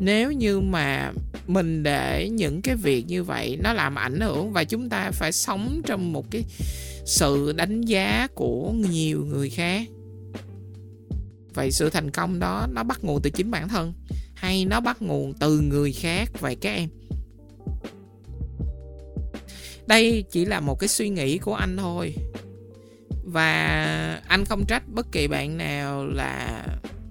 nếu 0.00 0.32
như 0.32 0.60
mà 0.60 1.12
mình 1.46 1.82
để 1.82 2.28
những 2.32 2.62
cái 2.62 2.76
việc 2.76 3.04
như 3.08 3.22
vậy 3.22 3.58
nó 3.62 3.72
làm 3.72 3.94
ảnh 3.94 4.20
hưởng 4.20 4.52
và 4.52 4.64
chúng 4.64 4.88
ta 4.88 5.10
phải 5.10 5.32
sống 5.32 5.82
trong 5.86 6.12
một 6.12 6.30
cái 6.30 6.44
sự 7.06 7.52
đánh 7.56 7.82
giá 7.82 8.26
của 8.34 8.72
nhiều 8.90 9.24
người 9.24 9.50
khác 9.50 9.88
vậy 11.54 11.72
sự 11.72 11.90
thành 11.90 12.10
công 12.10 12.38
đó, 12.38 12.66
nó 12.72 12.82
bắt 12.82 13.04
nguồn 13.04 13.22
từ 13.22 13.30
chính 13.30 13.50
bản 13.50 13.68
thân 13.68 13.92
hay 14.34 14.64
nó 14.64 14.80
bắt 14.80 15.02
nguồn 15.02 15.34
từ 15.34 15.60
người 15.60 15.92
khác 15.92 16.30
vậy 16.40 16.56
các 16.56 16.70
em? 16.70 16.88
Đây 19.86 20.24
chỉ 20.30 20.44
là 20.44 20.60
một 20.60 20.78
cái 20.80 20.88
suy 20.88 21.08
nghĩ 21.08 21.38
của 21.38 21.54
anh 21.54 21.76
thôi. 21.76 22.14
Và 23.24 24.22
anh 24.28 24.44
không 24.44 24.64
trách 24.68 24.82
bất 24.88 25.12
kỳ 25.12 25.26
bạn 25.26 25.56
nào 25.56 26.06
là 26.06 26.66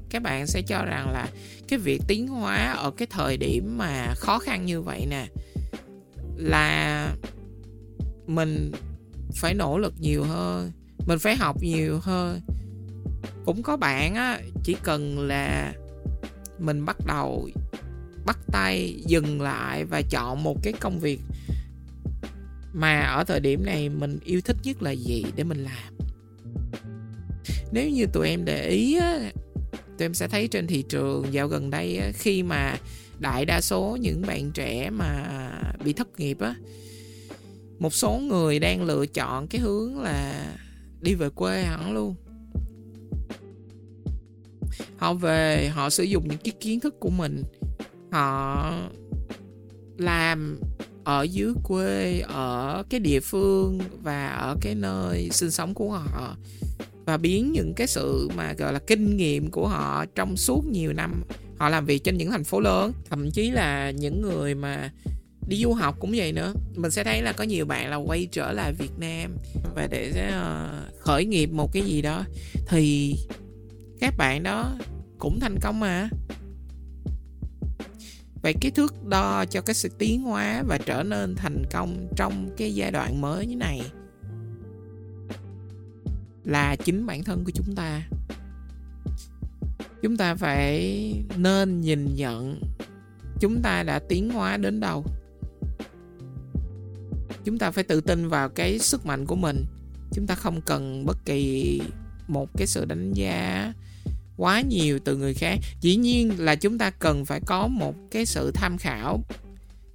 các 0.10 0.22
bạn 0.22 0.48
sẽ 0.48 0.62
cho 0.62 0.86
rằng 0.86 1.12
là 1.12 1.28
cái 1.68 1.80
việc 1.80 2.02
tiến 2.08 2.28
hóa 2.28 2.74
ở 2.74 2.92
cái 2.92 3.08
thời 3.12 3.38
điểm 3.38 3.78
mà 3.78 4.14
khó 4.16 4.40
khăn 4.40 4.66
như 4.66 4.82
vậy 4.82 5.06
nè, 5.10 5.28
là 6.38 7.10
mình 8.28 8.72
phải 9.36 9.54
nỗ 9.54 9.78
lực 9.78 9.94
nhiều 10.00 10.24
hơn, 10.24 10.72
mình 11.08 11.20
phải 11.20 11.36
học 11.36 11.58
nhiều 11.62 12.00
hơn 12.00 12.42
cũng 13.46 13.64
có 13.64 13.78
bạn 13.78 14.16
á 14.16 14.40
chỉ 14.64 14.76
cần 14.84 15.20
là 15.20 15.74
mình 16.60 16.86
bắt 16.86 16.98
đầu 17.08 17.50
bắt 18.26 18.38
tay 18.52 19.04
dừng 19.06 19.42
lại 19.42 19.86
và 19.86 20.02
chọn 20.10 20.44
một 20.44 20.58
cái 20.64 20.74
công 20.74 21.00
việc 21.00 21.20
mà 22.74 23.00
ở 23.00 23.24
thời 23.24 23.40
điểm 23.40 23.66
này 23.66 23.90
mình 23.90 24.20
yêu 24.26 24.42
thích 24.42 24.58
nhất 24.64 24.82
là 24.82 24.92
gì 24.92 25.26
để 25.36 25.44
mình 25.44 25.64
làm. 25.64 25.94
Nếu 27.72 27.90
như 27.90 28.06
tụi 28.14 28.30
em 28.30 28.46
để 28.46 28.70
ý 28.70 28.98
á 28.98 29.32
tụi 29.98 30.06
em 30.06 30.14
sẽ 30.14 30.28
thấy 30.28 30.48
trên 30.48 30.68
thị 30.68 30.82
trường 30.90 31.34
dạo 31.34 31.48
gần 31.48 31.70
đây 31.70 31.98
á, 31.98 32.12
khi 32.14 32.44
mà 32.44 32.78
đại 33.20 33.46
đa 33.46 33.62
số 33.62 33.98
những 34.02 34.22
bạn 34.22 34.52
trẻ 34.52 34.90
mà 34.90 35.28
bị 35.84 35.94
thất 35.94 36.20
nghiệp 36.20 36.40
á 36.40 36.56
một 37.80 37.94
số 37.94 38.18
người 38.18 38.60
đang 38.60 38.84
lựa 38.84 39.06
chọn 39.06 39.48
cái 39.48 39.62
hướng 39.62 40.00
là 40.00 40.46
đi 41.02 41.14
về 41.14 41.30
quê 41.30 41.64
hẳn 41.64 41.94
luôn 41.94 42.16
họ 45.04 45.14
về, 45.14 45.70
họ 45.74 45.90
sử 45.90 46.04
dụng 46.04 46.28
những 46.28 46.40
cái 46.44 46.54
kiến 46.60 46.80
thức 46.80 47.00
của 47.00 47.10
mình. 47.10 47.44
Họ 48.12 48.74
làm 49.98 50.60
ở 51.04 51.24
dưới 51.24 51.54
quê, 51.64 52.20
ở 52.20 52.84
cái 52.90 53.00
địa 53.00 53.20
phương 53.20 53.80
và 54.02 54.28
ở 54.28 54.56
cái 54.62 54.76
nơi 54.76 55.30
sinh 55.32 55.52
sống 55.52 55.74
của 55.74 55.90
họ. 55.90 56.38
Và 57.06 57.18
biến 57.18 57.52
những 57.52 57.74
cái 57.76 57.88
sự 57.88 58.30
mà, 58.36 58.54
gọi 58.54 58.74
là, 58.74 58.80
kinh 58.80 59.18
nghiệm 59.18 59.52
của 59.52 59.68
họ 59.68 60.06
trong 60.16 60.38
suốt 60.38 60.66
nhiều 60.66 60.94
năm, 60.94 61.24
họ 61.58 61.70
làm 61.70 61.86
việc 61.86 62.04
trên 62.04 62.18
những 62.18 62.32
thành 62.32 62.44
phố 62.44 62.60
lớn. 62.60 62.92
Thậm 63.10 63.32
chí 63.32 63.52
là 63.52 63.92
những 63.92 64.22
người 64.22 64.56
mà 64.56 64.92
đi 65.48 65.58
du 65.64 65.74
học 65.74 65.96
cũng 66.00 66.12
vậy 66.16 66.32
nữa. 66.32 66.54
Mình 66.76 66.92
sẽ 66.92 67.04
thấy 67.04 67.22
là 67.22 67.32
có 67.32 67.44
nhiều 67.44 67.66
bạn 67.66 67.90
là 67.90 67.96
quay 67.96 68.28
trở 68.32 68.52
lại 68.52 68.74
Việt 68.74 69.00
Nam 69.00 69.38
và 69.76 69.88
để 69.88 70.12
ờ, 70.32 70.70
khởi 71.00 71.26
nghiệp 71.26 71.52
một 71.52 71.74
cái 71.74 71.84
gì 71.84 72.02
đó. 72.02 72.26
Thì 72.68 73.16
các 74.04 74.18
bạn 74.18 74.44
đó 74.44 74.72
cũng 75.20 75.40
thành 75.40 75.56
công 75.62 75.80
mà. 75.80 76.10
Vậy 78.42 78.54
cái 78.62 78.72
thước 78.72 79.06
đo 79.06 79.46
cho 79.46 79.62
cái 79.62 79.74
sự 79.74 79.90
tiến 79.98 80.22
hóa 80.22 80.64
và 80.68 80.78
trở 80.78 81.04
nên 81.04 81.36
thành 81.36 81.64
công 81.72 82.08
trong 82.16 82.50
cái 82.58 82.76
giai 82.76 82.92
đoạn 82.92 83.22
mới 83.22 83.46
như 83.46 83.56
này 83.56 83.82
là 86.44 86.76
chính 86.76 87.06
bản 87.06 87.24
thân 87.24 87.44
của 87.44 87.52
chúng 87.52 87.76
ta. 87.76 88.08
Chúng 90.02 90.18
ta 90.18 90.36
phải 90.36 91.14
nên 91.38 91.82
nhìn 91.82 92.16
nhận 92.16 92.62
chúng 93.40 93.62
ta 93.62 93.84
đã 93.84 94.00
tiến 94.00 94.30
hóa 94.30 94.58
đến 94.58 94.80
đâu. 94.80 95.06
Chúng 97.44 97.58
ta 97.58 97.72
phải 97.72 97.84
tự 97.84 98.02
tin 98.02 98.28
vào 98.28 98.50
cái 98.50 98.80
sức 98.80 99.06
mạnh 99.06 99.26
của 99.26 99.36
mình. 99.36 99.66
Chúng 100.14 100.28
ta 100.28 100.36
không 100.36 100.62
cần 100.62 101.06
bất 101.06 101.18
kỳ 101.26 101.82
một 102.28 102.50
cái 102.58 102.68
sự 102.68 102.86
đánh 102.86 103.14
giá 103.14 103.74
quá 104.38 104.62
nhiều 104.62 105.00
từ 105.06 105.18
người 105.18 105.34
khác. 105.34 105.60
Dĩ 105.82 105.96
nhiên 105.96 106.32
là 106.38 106.56
chúng 106.56 106.78
ta 106.78 106.90
cần 106.90 107.26
phải 107.26 107.40
có 107.46 107.68
một 107.68 107.96
cái 108.12 108.26
sự 108.26 108.52
tham 108.54 108.78
khảo. 108.78 109.24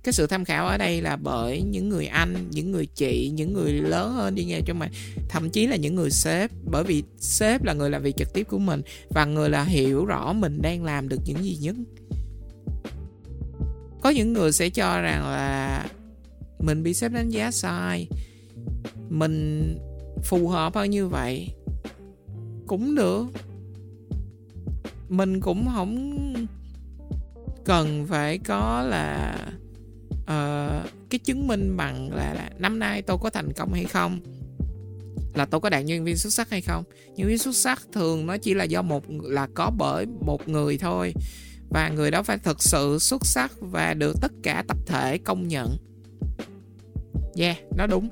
Cái 0.02 0.12
sự 0.12 0.26
tham 0.26 0.44
khảo 0.44 0.66
ở 0.66 0.78
đây 0.78 1.02
là 1.02 1.16
bởi 1.16 1.62
những 1.62 1.88
người 1.88 2.06
anh, 2.06 2.34
những 2.50 2.72
người 2.72 2.86
chị, 2.86 3.30
những 3.34 3.52
người 3.52 3.72
lớn 3.72 4.12
hơn 4.12 4.34
đi 4.34 4.44
nghe 4.44 4.60
cho 4.66 4.74
mày. 4.74 4.90
Thậm 5.28 5.50
chí 5.50 5.66
là 5.66 5.76
những 5.76 5.94
người 5.94 6.10
sếp, 6.10 6.50
bởi 6.70 6.84
vì 6.84 7.02
sếp 7.18 7.64
là 7.64 7.72
người 7.72 7.90
làm 7.90 8.02
việc 8.02 8.16
trực 8.16 8.32
tiếp 8.34 8.44
của 8.44 8.58
mình 8.58 8.82
và 9.10 9.24
người 9.24 9.50
là 9.50 9.64
hiểu 9.64 10.04
rõ 10.04 10.32
mình 10.32 10.62
đang 10.62 10.84
làm 10.84 11.08
được 11.08 11.20
những 11.24 11.44
gì 11.44 11.58
nhất. 11.60 11.76
Có 14.02 14.10
những 14.10 14.32
người 14.32 14.52
sẽ 14.52 14.70
cho 14.70 15.00
rằng 15.00 15.22
là 15.22 15.86
mình 16.58 16.82
bị 16.82 16.94
sếp 16.94 17.12
đánh 17.12 17.28
giá 17.28 17.50
sai, 17.50 18.08
mình 19.08 19.74
phù 20.24 20.48
hợp 20.48 20.74
hơn 20.74 20.90
như 20.90 21.08
vậy 21.08 21.48
cũng 22.66 22.94
được 22.94 23.24
mình 25.08 25.40
cũng 25.40 25.68
không 25.74 26.34
cần 27.64 28.06
phải 28.08 28.38
có 28.38 28.82
là 28.82 29.36
uh, 30.22 30.90
cái 31.10 31.18
chứng 31.24 31.46
minh 31.46 31.76
bằng 31.76 32.10
là, 32.14 32.34
là 32.34 32.50
năm 32.58 32.78
nay 32.78 33.02
tôi 33.02 33.18
có 33.20 33.30
thành 33.30 33.52
công 33.52 33.72
hay 33.72 33.84
không? 33.84 34.20
Là 35.34 35.44
tôi 35.44 35.60
có 35.60 35.70
đạt 35.70 35.84
nhân 35.84 36.04
viên 36.04 36.16
xuất 36.16 36.32
sắc 36.32 36.50
hay 36.50 36.60
không? 36.60 36.84
Nhân 37.16 37.28
viên 37.28 37.38
xuất 37.38 37.56
sắc 37.56 37.82
thường 37.92 38.26
nó 38.26 38.36
chỉ 38.36 38.54
là 38.54 38.64
do 38.64 38.82
một 38.82 39.04
là 39.22 39.48
có 39.54 39.70
bởi 39.78 40.06
một 40.06 40.48
người 40.48 40.78
thôi. 40.78 41.14
Và 41.70 41.88
người 41.88 42.10
đó 42.10 42.22
phải 42.22 42.38
thực 42.38 42.62
sự 42.62 42.98
xuất 43.00 43.26
sắc 43.26 43.52
và 43.60 43.94
được 43.94 44.16
tất 44.20 44.32
cả 44.42 44.64
tập 44.68 44.76
thể 44.86 45.18
công 45.18 45.48
nhận. 45.48 45.76
Yeah 47.36 47.56
nó 47.76 47.86
đúng. 47.86 48.08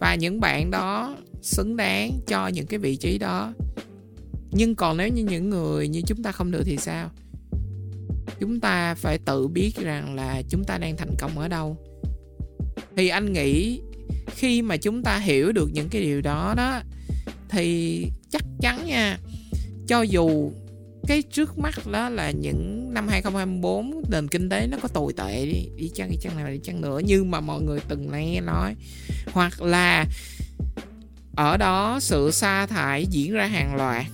Và 0.00 0.14
những 0.14 0.40
bạn 0.40 0.70
đó 0.70 1.16
xứng 1.42 1.76
đáng 1.76 2.10
cho 2.26 2.48
những 2.48 2.66
cái 2.66 2.78
vị 2.78 2.96
trí 2.96 3.18
đó 3.18 3.52
nhưng 4.56 4.74
còn 4.74 4.96
nếu 4.96 5.08
như 5.08 5.24
những 5.24 5.50
người 5.50 5.88
như 5.88 6.02
chúng 6.06 6.22
ta 6.22 6.32
không 6.32 6.50
được 6.50 6.62
thì 6.64 6.76
sao? 6.76 7.10
Chúng 8.40 8.60
ta 8.60 8.94
phải 8.94 9.18
tự 9.18 9.48
biết 9.48 9.76
rằng 9.76 10.14
là 10.14 10.42
chúng 10.48 10.64
ta 10.64 10.78
đang 10.78 10.96
thành 10.96 11.14
công 11.18 11.38
ở 11.38 11.48
đâu. 11.48 11.76
Thì 12.96 13.08
anh 13.08 13.32
nghĩ 13.32 13.80
khi 14.26 14.62
mà 14.62 14.76
chúng 14.76 15.02
ta 15.02 15.18
hiểu 15.18 15.52
được 15.52 15.70
những 15.72 15.88
cái 15.88 16.02
điều 16.02 16.20
đó 16.20 16.54
đó, 16.56 16.80
thì 17.48 18.06
chắc 18.30 18.42
chắn 18.60 18.86
nha, 18.86 19.18
cho 19.86 20.02
dù 20.02 20.52
cái 21.06 21.22
trước 21.22 21.58
mắt 21.58 21.86
đó 21.92 22.08
là 22.08 22.30
những 22.30 22.94
năm 22.94 23.08
2024 23.08 24.02
nền 24.10 24.28
kinh 24.28 24.48
tế 24.48 24.66
nó 24.66 24.78
có 24.82 24.88
tồi 24.88 25.12
tệ 25.12 25.46
đi 25.46 25.68
đi 25.76 25.90
chăng 25.94 26.10
đi 26.10 26.16
chăng 26.16 26.36
nào 26.36 26.48
đi 26.48 26.58
chăng 26.62 26.80
nữa, 26.80 27.00
nhưng 27.04 27.30
mà 27.30 27.40
mọi 27.40 27.62
người 27.62 27.80
từng 27.88 28.12
nghe 28.12 28.40
nói, 28.40 28.74
hoặc 29.32 29.62
là 29.62 30.06
ở 31.36 31.56
đó 31.56 31.98
sự 32.00 32.30
sa 32.30 32.66
thải 32.66 33.06
diễn 33.06 33.32
ra 33.32 33.46
hàng 33.46 33.76
loạt 33.76 34.06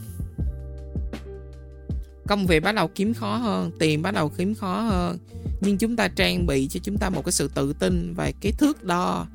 công 2.33 2.47
việc 2.47 2.63
bắt 2.63 2.75
đầu 2.75 2.89
kiếm 2.89 3.15
khó 3.15 3.37
hơn, 3.37 3.71
tiền 3.79 4.03
bắt 4.03 4.15
đầu 4.15 4.29
kiếm 4.29 4.55
khó 4.55 4.81
hơn. 4.81 5.19
Nhưng 5.61 5.79
chúng 5.79 5.97
ta 5.97 6.09
trang 6.09 6.47
bị 6.47 6.69
cho 6.71 6.81
chúng 6.83 6.99
ta 6.99 7.11
một 7.11 7.25
cái 7.25 7.33
sự 7.33 7.51
tự 7.55 7.73
tin 7.73 8.15
và 8.15 8.33
cái 8.41 8.53
thước 8.53 8.85
đo 8.85 9.27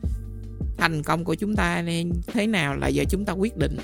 thành 0.77 1.03
công 1.03 1.23
của 1.23 1.35
chúng 1.35 1.55
ta 1.55 1.81
nên 1.81 2.11
thế 2.27 2.47
nào 2.47 2.75
là 2.75 2.87
giờ 2.87 3.03
chúng 3.09 3.25
ta 3.25 3.33
quyết 3.33 3.57
định. 3.57 3.77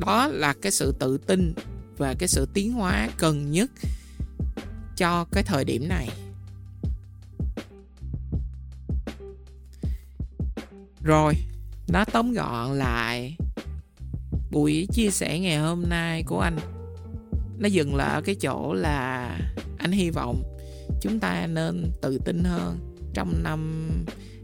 Đó 0.00 0.26
là 0.26 0.54
cái 0.62 0.72
sự 0.72 0.94
tự 0.98 1.18
tin 1.18 1.54
và 1.96 2.14
cái 2.18 2.28
sự 2.28 2.48
tiến 2.54 2.72
hóa 2.72 3.08
cần 3.18 3.50
nhất 3.50 3.70
cho 4.96 5.24
cái 5.32 5.42
thời 5.42 5.64
điểm 5.64 5.88
này. 5.88 6.08
Rồi, 11.02 11.34
nó 11.88 12.04
tóm 12.04 12.32
gọn 12.32 12.78
lại 12.78 13.36
buổi 14.56 14.86
chia 14.92 15.10
sẻ 15.10 15.38
ngày 15.38 15.56
hôm 15.56 15.84
nay 15.88 16.22
của 16.26 16.40
anh. 16.40 16.56
Nó 17.58 17.68
dừng 17.68 17.94
lại 17.94 18.14
ở 18.14 18.20
cái 18.20 18.34
chỗ 18.34 18.74
là 18.74 19.30
anh 19.78 19.92
hy 19.92 20.10
vọng 20.10 20.42
chúng 21.00 21.20
ta 21.20 21.46
nên 21.46 21.90
tự 22.02 22.18
tin 22.24 22.44
hơn 22.44 22.78
trong 23.14 23.42
năm 23.42 23.90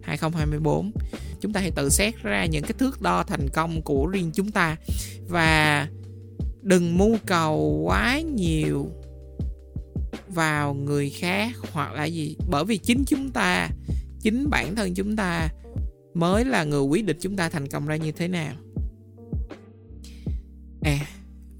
2024 0.02 0.92
chúng 1.40 1.52
ta 1.52 1.60
hãy 1.60 1.70
tự 1.70 1.88
xét 1.88 2.22
ra 2.22 2.46
những 2.46 2.62
cái 2.62 2.72
thước 2.78 3.02
đo 3.02 3.24
thành 3.24 3.48
công 3.52 3.82
của 3.82 4.06
riêng 4.06 4.30
chúng 4.34 4.50
ta 4.50 4.76
và 5.28 5.88
đừng 6.62 6.98
mưu 6.98 7.16
cầu 7.26 7.82
quá 7.84 8.20
nhiều 8.20 8.88
vào 10.28 10.74
người 10.74 11.10
khác 11.10 11.52
hoặc 11.72 11.92
là 11.92 12.04
gì. 12.04 12.36
Bởi 12.50 12.64
vì 12.64 12.78
chính 12.78 13.04
chúng 13.06 13.30
ta, 13.30 13.68
chính 14.20 14.50
bản 14.50 14.76
thân 14.76 14.94
chúng 14.94 15.16
ta 15.16 15.48
mới 16.14 16.44
là 16.44 16.64
người 16.64 16.82
quyết 16.82 17.04
định 17.04 17.16
chúng 17.20 17.36
ta 17.36 17.48
thành 17.48 17.68
công 17.68 17.86
ra 17.86 17.96
như 17.96 18.12
thế 18.12 18.28
nào 18.28 18.54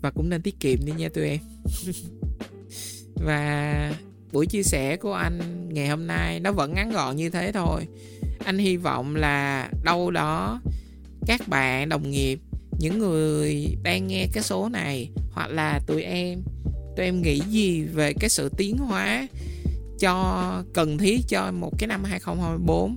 và 0.02 0.11
cũng 0.11 0.28
nên 0.28 0.42
tiết 0.42 0.61
kiệm 0.61 0.85
đi 0.85 0.92
nha 0.92 1.09
tụi 1.14 1.28
em. 1.28 1.40
Và 3.14 3.94
buổi 4.32 4.47
chia 4.47 4.62
sẻ 4.62 4.97
của 4.97 5.12
anh 5.12 5.68
ngày 5.68 5.88
hôm 5.88 6.06
nay 6.06 6.40
nó 6.40 6.52
vẫn 6.52 6.75
ngắn 6.75 6.90
gọn 6.90 7.16
như 7.16 7.30
thế 7.30 7.52
thôi. 7.52 7.87
Anh 8.44 8.59
hy 8.59 8.76
vọng 8.76 9.16
là 9.16 9.68
đâu 9.85 10.11
đó 10.11 10.61
các 11.26 11.49
bạn, 11.49 11.88
đồng 11.88 12.11
nghiệp, 12.11 12.40
những 12.78 12.99
người 12.99 13.76
đang 13.82 14.06
nghe 14.06 14.26
cái 14.32 14.42
số 14.42 14.68
này 14.68 15.11
hoặc 15.32 15.50
là 15.50 15.80
tụi 15.87 16.02
em 16.02 16.42
tụi 16.97 17.06
em 17.06 17.23
nghĩ 17.23 17.40
gì 17.49 17.82
về 17.82 18.12
cái 18.21 18.30
sự 18.30 18.49
tiến 18.56 18.78
hóa 18.78 19.28
cho, 20.00 20.64
cần 20.75 20.99
thiết 20.99 21.21
cho 21.28 21.52
một 21.52 21.71
cái 21.78 21.88
năm 21.88 22.04
2024 22.04 22.97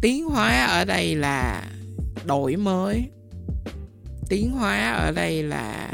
tiến 0.00 0.24
hóa 0.24 0.66
ở 0.66 0.84
đây 0.84 1.14
là 1.14 1.70
đổi 2.26 2.56
mới 2.56 3.04
tiến 4.28 4.50
hóa 4.50 4.92
ở 4.92 5.12
đây 5.12 5.42
là 5.42 5.92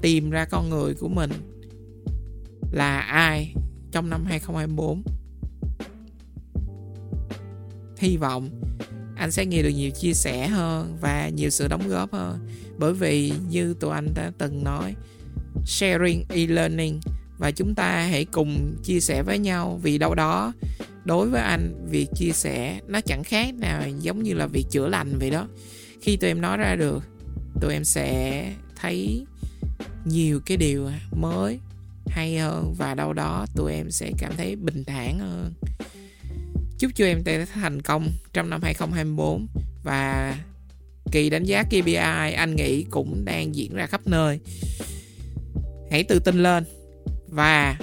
tìm 0.00 0.30
ra 0.30 0.44
con 0.44 0.70
người 0.70 0.94
của 0.94 1.08
mình 1.08 1.30
là 2.72 3.00
ai 3.00 3.54
trong 3.92 4.10
năm 4.10 4.24
2024 4.24 5.02
hy 7.98 8.16
vọng 8.16 8.50
anh 9.22 9.30
sẽ 9.30 9.46
nghe 9.46 9.62
được 9.62 9.68
nhiều 9.68 9.90
chia 9.90 10.12
sẻ 10.12 10.48
hơn 10.48 10.96
và 11.00 11.28
nhiều 11.28 11.50
sự 11.50 11.68
đóng 11.68 11.88
góp 11.88 12.12
hơn. 12.12 12.38
Bởi 12.78 12.92
vì 12.92 13.32
như 13.48 13.74
tụi 13.74 13.92
anh 13.92 14.08
đã 14.14 14.32
từng 14.38 14.64
nói, 14.64 14.94
sharing 15.66 16.24
e-learning 16.28 17.00
và 17.38 17.50
chúng 17.50 17.74
ta 17.74 18.06
hãy 18.10 18.24
cùng 18.24 18.76
chia 18.82 19.00
sẻ 19.00 19.22
với 19.22 19.38
nhau 19.38 19.80
vì 19.82 19.98
đâu 19.98 20.14
đó. 20.14 20.52
Đối 21.04 21.28
với 21.28 21.40
anh, 21.40 21.86
việc 21.90 22.08
chia 22.14 22.32
sẻ 22.32 22.80
nó 22.86 23.00
chẳng 23.00 23.24
khác 23.24 23.54
nào 23.54 23.82
giống 24.00 24.22
như 24.22 24.34
là 24.34 24.46
việc 24.46 24.66
chữa 24.70 24.88
lành 24.88 25.18
vậy 25.18 25.30
đó. 25.30 25.46
Khi 26.00 26.16
tụi 26.16 26.30
em 26.30 26.40
nói 26.40 26.56
ra 26.56 26.76
được 26.76 27.02
tụi 27.60 27.72
em 27.72 27.84
sẽ 27.84 28.52
thấy 28.76 29.26
nhiều 30.04 30.40
cái 30.46 30.56
điều 30.56 30.90
mới 31.12 31.58
hay 32.06 32.38
hơn. 32.38 32.74
Và 32.78 32.94
đâu 32.94 33.12
đó 33.12 33.46
tụi 33.56 33.72
em 33.72 33.90
sẽ 33.90 34.10
cảm 34.18 34.32
thấy 34.36 34.56
bình 34.56 34.84
thản 34.84 35.18
hơn. 35.18 35.52
Chúc 36.78 36.90
cho 36.94 37.04
em 37.04 37.22
sẽ 37.26 37.46
thành 37.54 37.82
công 37.82 38.10
trong 38.32 38.50
năm 38.50 38.62
2024 38.62 39.46
và 39.84 40.36
kỳ 41.12 41.30
đánh 41.30 41.44
giá 41.44 41.62
KPI 41.62 42.32
anh 42.36 42.56
nghĩ 42.56 42.84
cũng 42.90 43.24
đang 43.24 43.54
diễn 43.54 43.74
ra 43.74 43.86
khắp 43.86 44.00
nơi. 44.06 44.40
Hãy 45.90 46.04
tự 46.04 46.18
tin 46.18 46.42
lên 46.42 46.64
và 47.28 47.78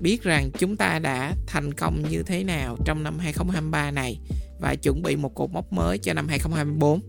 biết 0.00 0.22
rằng 0.22 0.50
chúng 0.58 0.76
ta 0.76 0.98
đã 0.98 1.34
thành 1.46 1.74
công 1.74 2.02
như 2.10 2.22
thế 2.22 2.44
nào 2.44 2.76
trong 2.84 3.02
năm 3.02 3.18
2023 3.18 3.90
này. 3.90 4.18
Và 4.60 4.74
chuẩn 4.74 5.02
bị 5.02 5.16
một 5.16 5.34
cột 5.34 5.50
mốc 5.50 5.72
mới 5.72 5.98
cho 5.98 6.12
năm 6.12 6.28
2024. 6.28 7.00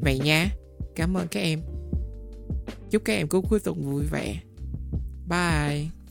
Vậy 0.00 0.18
nha, 0.18 0.48
cảm 0.94 1.16
ơn 1.16 1.28
các 1.28 1.40
em. 1.40 1.60
Chúc 2.90 3.02
các 3.04 3.12
em 3.12 3.28
có 3.28 3.40
cuối 3.40 3.60
tuần 3.60 3.82
vui 3.82 4.04
vẻ. 4.10 4.42
Bye. 5.28 6.01